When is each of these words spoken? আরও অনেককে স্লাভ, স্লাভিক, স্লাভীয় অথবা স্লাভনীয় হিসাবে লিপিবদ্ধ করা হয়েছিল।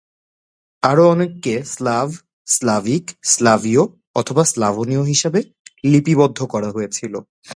আরও 0.83 1.03
অনেককে 1.09 1.53
স্লাভ, 1.65 2.07
স্লাভিক, 2.47 3.03
স্লাভীয় 3.23 3.83
অথবা 4.15 4.43
স্লাভনীয় 4.43 5.03
হিসাবে 5.03 5.39
লিপিবদ্ধ 5.83 6.39
করা 6.43 6.69
হয়েছিল। 6.71 7.13